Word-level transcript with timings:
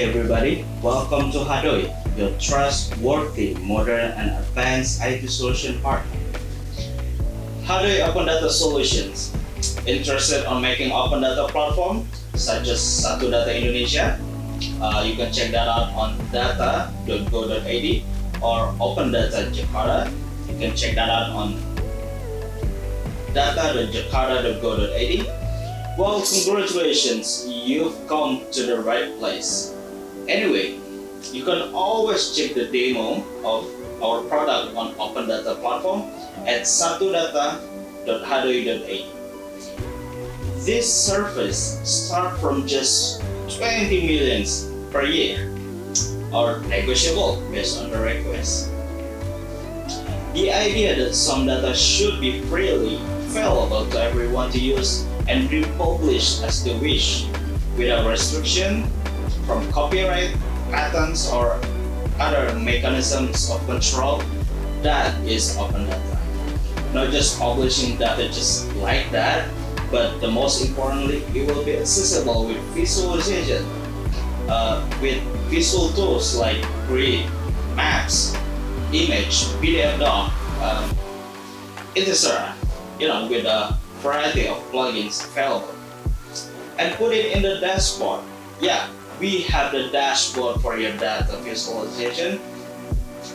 everybody. 0.00 0.64
Welcome 0.80 1.30
to 1.32 1.44
Hadoi, 1.44 1.92
your 2.16 2.32
trustworthy, 2.40 3.52
modern, 3.60 4.12
and 4.16 4.30
advanced 4.40 5.04
IT 5.04 5.28
solution 5.28 5.82
partner. 5.82 6.16
Hadoi 7.68 8.00
Open 8.00 8.24
Data 8.24 8.48
Solutions. 8.48 9.36
Interested 9.84 10.46
on 10.46 10.62
making 10.62 10.92
open 10.92 11.20
data 11.20 11.46
platform 11.52 12.08
such 12.32 12.68
as 12.68 12.80
Satu 12.80 13.28
Data 13.30 13.52
Indonesia? 13.52 14.16
Uh, 14.80 15.04
you 15.04 15.12
can 15.14 15.30
check 15.30 15.52
that 15.52 15.68
out 15.68 15.92
on 15.92 16.16
data.go.id 16.32 18.04
or 18.40 18.74
Open 18.80 19.12
Data 19.12 19.52
Jakarta. 19.52 20.08
You 20.48 20.56
can 20.56 20.72
check 20.74 20.94
that 20.96 21.10
out 21.12 21.36
on 21.36 21.60
data.jakarta.go.id. 23.36 25.26
Well, 25.98 26.24
congratulations, 26.24 27.44
you've 27.46 27.92
come 28.08 28.40
to 28.52 28.62
the 28.64 28.80
right 28.80 29.12
place. 29.20 29.76
Anyway, 30.28 30.78
you 31.32 31.44
can 31.44 31.72
always 31.74 32.36
check 32.36 32.54
the 32.54 32.66
demo 32.66 33.24
of 33.44 33.66
our 34.02 34.22
product 34.24 34.76
on 34.76 34.94
Open 34.98 35.28
Data 35.28 35.54
Platform 35.56 36.02
at 36.46 36.62
satudata.hadoi.id. 36.62 39.06
This 40.64 40.86
service 40.86 41.80
start 41.82 42.38
from 42.38 42.66
just 42.66 43.20
20 43.58 44.06
millions 44.06 44.70
per 44.90 45.04
year 45.04 45.50
or 46.32 46.60
negotiable 46.70 47.42
based 47.50 47.80
on 47.80 47.90
the 47.90 47.98
request. 47.98 48.70
The 50.34 50.52
idea 50.52 50.94
that 50.96 51.14
some 51.14 51.46
data 51.46 51.74
should 51.74 52.20
be 52.20 52.40
freely 52.42 52.96
available 53.26 53.86
to 53.90 54.00
everyone 54.00 54.50
to 54.52 54.58
use 54.58 55.04
and 55.28 55.50
republished 55.50 56.42
as 56.42 56.62
they 56.64 56.74
wish 56.78 57.26
without 57.76 58.06
restriction 58.06 58.86
from 59.46 59.70
copyright, 59.72 60.34
patents, 60.70 61.30
or 61.30 61.58
other 62.18 62.54
mechanisms 62.58 63.50
of 63.50 63.64
control, 63.66 64.22
that 64.82 65.14
is 65.24 65.56
open 65.58 65.86
data. 65.86 66.18
Not 66.92 67.10
just 67.10 67.38
publishing 67.38 67.96
data 67.96 68.28
just 68.28 68.68
like 68.76 69.10
that, 69.10 69.48
but 69.90 70.20
the 70.20 70.28
most 70.30 70.64
importantly, 70.64 71.24
it 71.34 71.46
will 71.46 71.64
be 71.64 71.76
accessible 71.76 72.46
with 72.46 72.60
visualization, 72.72 73.64
uh, 74.48 74.84
with 75.00 75.22
visual 75.48 75.88
tools 75.90 76.36
like 76.36 76.60
Grid, 76.86 77.28
Maps, 77.76 78.34
Image, 78.92 79.48
PDF 79.60 79.98
Doc, 79.98 80.32
um, 80.60 80.84
etc. 81.96 82.54
You 82.98 83.08
know, 83.08 83.28
with 83.28 83.44
a 83.44 83.78
variety 84.00 84.48
of 84.48 84.58
plugins 84.70 85.24
available. 85.24 85.74
And 86.78 86.94
put 86.96 87.12
it 87.12 87.36
in 87.36 87.42
the 87.42 87.60
dashboard. 87.60 88.24
Yeah, 88.60 88.88
we 89.20 89.42
have 89.42 89.72
the 89.72 89.88
dashboard 89.90 90.60
for 90.60 90.78
your 90.78 90.96
data 90.96 91.36
visualization 91.42 92.38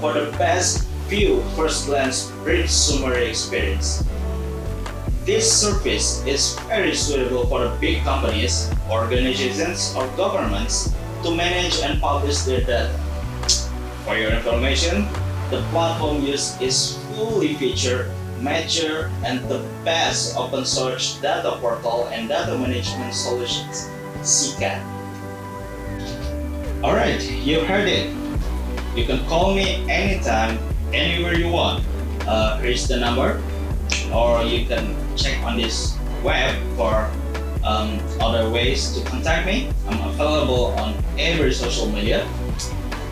for 0.00 0.12
the 0.12 0.30
best 0.38 0.86
view 1.08 1.42
first 1.56 1.86
glance 1.86 2.30
rich 2.44 2.68
summary 2.68 3.28
experience. 3.28 4.04
This 5.24 5.44
service 5.44 6.24
is 6.24 6.58
very 6.68 6.94
suitable 6.94 7.46
for 7.46 7.68
the 7.68 7.76
big 7.80 8.02
companies, 8.02 8.70
organizations, 8.90 9.94
or 9.96 10.08
governments 10.16 10.94
to 11.22 11.34
manage 11.34 11.80
and 11.80 12.00
publish 12.00 12.40
their 12.48 12.60
data. 12.60 12.96
For 14.04 14.16
your 14.16 14.32
information, 14.32 15.04
the 15.50 15.60
platform 15.68 16.24
used 16.24 16.60
is 16.62 16.96
fully 17.12 17.54
featured, 17.54 18.10
mature, 18.40 19.10
and 19.24 19.44
the 19.48 19.64
best 19.84 20.36
open 20.36 20.64
source 20.64 21.20
data 21.20 21.56
portal 21.60 22.08
and 22.08 22.28
data 22.28 22.56
management 22.56 23.12
solutions, 23.12 23.88
CKAN. 24.20 24.80
Alright, 26.82 27.22
you 27.30 27.60
heard 27.60 27.88
it. 27.88 28.14
You 28.94 29.04
can 29.04 29.24
call 29.26 29.54
me 29.54 29.84
anytime, 29.90 30.58
anywhere 30.92 31.34
you 31.34 31.48
want. 31.48 31.84
Uh, 32.26 32.58
here's 32.58 32.86
the 32.86 32.96
number, 32.96 33.42
or 34.12 34.42
you 34.42 34.66
can 34.66 34.94
check 35.16 35.42
on 35.42 35.56
this 35.56 35.96
web 36.22 36.54
for 36.76 37.10
um, 37.64 37.98
other 38.20 38.48
ways 38.50 38.92
to 38.96 39.04
contact 39.08 39.46
me. 39.46 39.70
I'm 39.88 40.00
available 40.08 40.66
on 40.78 40.94
every 41.18 41.52
social 41.52 41.86
media. 41.90 42.26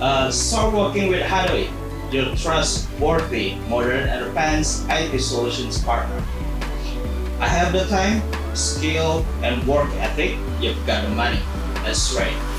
Uh, 0.00 0.30
start 0.30 0.74
working 0.74 1.08
with 1.08 1.22
Hadoi, 1.22 1.70
your 2.12 2.34
trustworthy, 2.36 3.54
modern, 3.68 4.08
and 4.08 4.24
advanced 4.26 4.86
IT 4.90 5.18
solutions 5.20 5.82
partner. 5.82 6.22
I 7.38 7.48
have 7.48 7.72
the 7.72 7.86
time, 7.86 8.22
skill, 8.54 9.24
and 9.42 9.66
work 9.66 9.90
ethic. 9.96 10.36
You've 10.60 10.84
got 10.86 11.02
the 11.02 11.14
money. 11.14 11.40
That's 11.82 12.14
right. 12.14 12.51